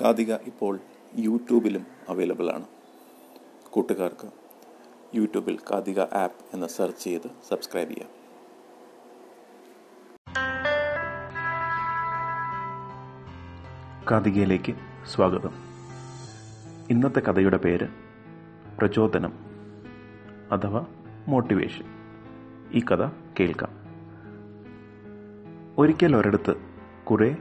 [0.00, 0.80] കാതിക ഇപ്പോൾ
[1.16, 2.64] യൂട്യൂബിലും അവൈലബിൾ ആണ്.
[3.70, 4.28] കൂട്ടുകാർക്ക്
[5.14, 8.08] യൂട്യൂബിൽ കാതിക ആപ്പ് എന്ന് സെർച്ച് ചെയ്ത് സബ്സ്ക്രൈബ് ചെയ്യാം.
[14.10, 14.74] കാതികയിലേക്ക്
[15.06, 15.50] സ്വാഗതം.
[16.90, 17.88] ഇന്നത്തെ കഥയുടെ പേര്
[18.78, 19.32] പ്രചോദനം
[20.52, 20.86] അഥവാ
[21.28, 21.84] മോട്ടിവേഷൻ
[22.72, 23.06] ഈ കഥ
[23.40, 23.70] കേൾക്കാം.
[25.78, 26.54] ഒരിക്കൽ ഒരിടത്ത്
[27.04, 27.36] കുറേ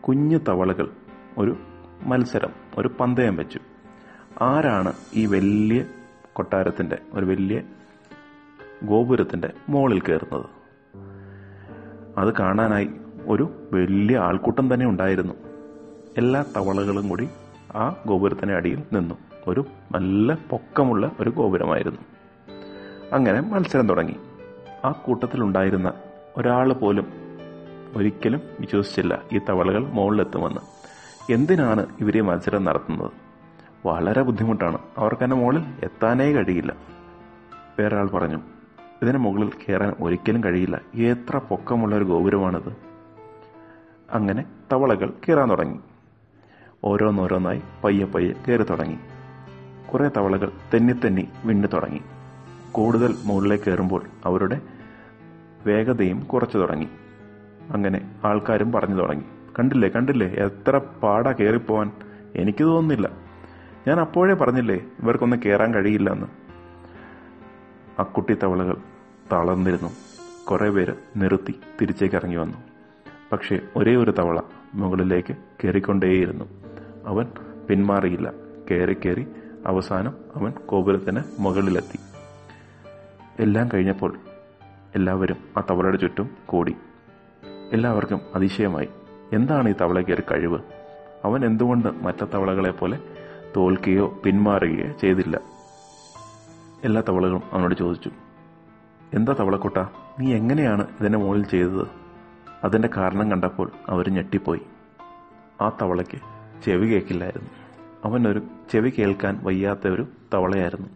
[0.00, 0.96] കുഞ്ഞു തവളകൾ
[1.38, 1.56] ഒരു
[2.02, 3.58] മത്സരം ഒരു പന്തയം വെച്ചു.
[4.42, 5.84] ആരാണ് ഈ വലിയ
[6.32, 7.62] കൊട്ടാരത്തിന്റെ ഒരു വലിയ
[8.84, 10.46] ഗോപുരത്തിന്റെ മുകളിൽ കയറുന്നത്?
[12.18, 12.90] അത് കാണാനായി
[13.26, 15.34] ഒരു വലിയ ആൾക്കൂട്ടം തന്നെ ഉണ്ടായിരുന്നു.
[16.18, 17.28] എല്ലാ തവളകളും കൂടി
[17.74, 19.14] ആ ഗോപുരത്തിന്റെ അടിയിൽ നിന്നു.
[19.46, 22.00] ഒരു നല്ല പൊക്കമുള്ള ഒരു ഗോപുരമായിരുന്നു.
[23.12, 24.16] അങ്ങനെ മത്സരം തുടങ്ങി.
[24.84, 25.92] ആ കൂട്ടത്തിലുണ്ടായിരുന്ന
[26.36, 27.06] ഒരാൾ പോലും
[27.96, 30.81] ഒരിക്കലും വിശ്വസിച്ചില്ല ഈ തവളകൾ മുകളിലെത്തുമെന്ന്.
[31.30, 33.10] എന്തിനാണ് ഇവർ മത്സരം നടത്തുന്നത്?
[33.86, 34.78] വളരെ ബുദ്ധിമുട്ടാണ്.
[34.98, 36.76] അവർക്ക് എന്നെ മുകളിൽ എത്താനേ കഴിയില്ല.
[37.78, 38.40] വേറൊരാൾ പറഞ്ഞു
[39.02, 40.80] ഇതിന് മുകളിൽ കയറാൻ ഒരിക്കലും കഴിയില്ല.
[40.94, 42.76] എത്ര പൊക്കമുള്ള ഒരു ഗോപുരമാണിത്.
[44.10, 45.78] അങ്ങനെ തവളകൾ കയറാൻ തുടങ്ങി.
[46.84, 48.98] ഓരോന്നോരോന്നായി പയ്യെ പയ്യെ കയറി തുടങ്ങി.
[49.92, 52.00] കുറെ തവളകൾ തെന്നി തെന്നി വിണ്ണു തുടങ്ങി.
[52.72, 54.60] കൂടുതൽ മുകളിലേക്ക് കയറുമ്പോൾ അവരുടെ
[55.66, 56.88] വേഗതയും കുറച്ചു തുടങ്ങി.
[57.70, 59.24] അങ്ങനെ ആൾക്കാരും പറഞ്ഞു തുടങ്ങി.
[59.58, 60.26] കണ്ടില്ലേ കണ്ടില്ലേ?
[60.26, 61.92] എത്ര പാടാ കയറിപ്പോവാൻ
[62.36, 63.10] എനിക്ക് തോന്നുന്നില്ല.
[63.88, 66.26] ഞാൻ അപ്പോഴേ പറഞ്ഞില്ലേ ഇവർക്കൊന്നും കയറാൻ കഴിയില്ല എന്ന്
[68.00, 68.76] ആ കുട്ടി തവളകൾ
[69.32, 69.88] തളർന്നിരുന്നു.
[70.44, 72.58] കുറെ പേര് നിർത്തി തിരിച്ചേക്ക് ഇറങ്ങി വന്നു.
[73.32, 74.40] പക്ഷേ ഒരേ ഒരു തവള
[74.74, 76.44] മുകളിലേക്ക് കയറിക്കൊണ്ടേയിരുന്നു
[77.06, 77.26] അവൻ
[77.68, 78.32] പിന്മാറിയില്ല.
[78.70, 79.26] കയറി കയറി
[79.66, 81.98] അവസാനം അവൻ ഗോപുരത്തിന് മുകളിലെത്തി.
[83.42, 84.16] എല്ലാം കഴിഞ്ഞപ്പോൾ
[84.94, 86.76] എല്ലാവരും ആ തവളയുടെ ചുറ്റും കൂടി.
[87.72, 88.88] എല്ലാവർക്കും അതിശയമായി.
[89.32, 90.58] എന്താണ് ഈ തവളയ്ക്ക് ഒരു കഴിവ്?
[91.24, 92.98] അവൻ എന്തുകൊണ്ട് മറ്റ തവളകളെ പോലെ
[93.56, 95.40] തോൽക്കുകയോ പിന്മാറുകയോ ചെയ്തില്ല?
[96.84, 98.10] എല്ലാ തവളകളും അവനോട് ചോദിച്ചു
[99.14, 99.78] എന്താ തവളക്കുട്ട
[100.20, 101.86] നീ എങ്ങനെയാണ് ഇതിന്റെ മുകളിൽ ചെയ്തത്?
[102.64, 104.60] അതിന്റെ കാരണം കണ്ടപ്പോൾ അവർ ഞെട്ടിപ്പോയി.
[105.60, 106.18] ആ തവളയ്ക്ക്
[106.64, 107.50] ചെവി കേൾക്കില്ലായിരുന്നു.
[108.04, 108.42] അവനൊരു
[108.72, 110.88] ചെവി കേൾക്കാൻ വയ്യാത്ത ഒരു തവളയായിരുന്നു.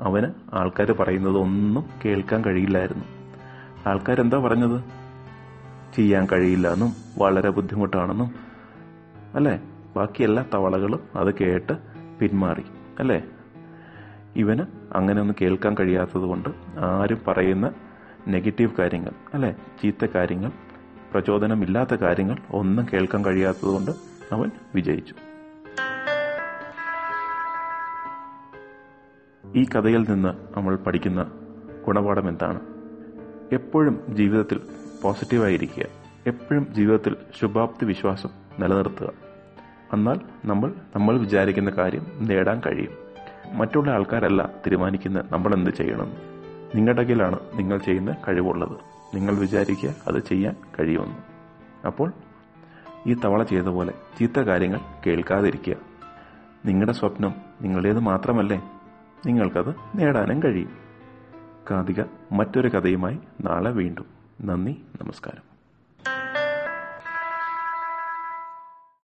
[0.00, 3.04] അവന് ആൾക്കാർ പറയുന്നത് ഒന്നും കേൾക്കാൻ കഴിയില്ലായിരുന്നു.
[3.86, 5.01] ആൾക്കാരെന്താ പറഞ്ഞത്?
[5.96, 8.34] ചെയ്യാൻ കഴിയില്ല എന്നും വളരെ ബുദ്ധിമുട്ടാണെന്നും
[9.34, 9.62] അല്ലേ?
[9.96, 11.72] ബാക്കി എല്ലാ തവളകളും അത് കേട്ട്
[12.20, 12.64] പിന്മാറി
[12.98, 13.24] അല്ലേ?
[14.36, 14.62] ഇവന്
[14.96, 16.48] അങ്ങനെ ഒന്നും കേൾക്കാൻ കഴിയാത്തത് കൊണ്ട്
[16.78, 17.72] ആരും പറയുന്ന
[18.28, 19.56] നെഗറ്റീവ് കാര്യങ്ങൾ അല്ലെ?
[19.82, 20.52] ചീത്ത കാര്യങ്ങൾ
[21.12, 23.90] പ്രചോദനമില്ലാത്ത കാര്യങ്ങൾ ഒന്നും കേൾക്കാൻ കഴിയാത്തതുകൊണ്ട്
[24.32, 25.14] അവൻ വിജയിച്ചു.
[29.54, 31.30] ഈ കഥയിൽ നിന്ന് നമ്മൾ പഠിക്കുന്ന
[31.86, 32.60] ഗുണപാഠം എന്താണ്?
[33.52, 34.60] എപ്പോഴും ജീവിതത്തിൽ
[35.02, 35.84] പോസിറ്റീവായിരിക്കുക
[36.26, 38.28] എപ്പോഴും ജീവിതത്തിൽ ശുഭാപ്തി വിശ്വാസം
[38.60, 39.12] നിലനിർത്തുക.
[39.92, 42.90] എന്നാൽ നമ്മൾ നമ്മൾ വിചാരിക്കുന്ന കാര്യം നേടാൻ കഴിയും.
[43.58, 46.12] മറ്റുള്ള ആൾക്കാരല്ല തീരുമാനിക്കുന്ന നമ്മൾ എന്ത് ചെയ്യണം.
[46.74, 48.76] നിങ്ങളുടെ കയ്യിലാണ് നിങ്ങൾ ചെയ്യുന്ന കഴിവുള്ളത്.
[49.14, 51.16] നിങ്ങൾ വിചാരിക്കുക അത് ചെയ്യാൻ കഴിയുമെന്ന്.
[51.86, 52.12] അപ്പോൾ
[53.06, 55.76] ഈ തവള ചെയ്ത പോലെ ചീത്ത കാര്യങ്ങൾ കേൾക്കാതിരിക്കുക.
[56.66, 58.62] നിങ്ങളുടെ സ്വപ്നം നിങ്ങളുടേത് മാത്രമല്ലേ?
[59.26, 60.70] നിങ്ങൾക്കത് നേടാനും കഴിയും.
[61.70, 62.02] കാതിക
[62.32, 64.21] മറ്റൊരു കഥയുമായി നാളെ വീണ്ടും.
[64.44, 65.51] നന്ദി നമസ്കാരം.